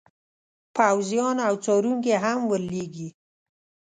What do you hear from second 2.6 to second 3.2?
لیږي.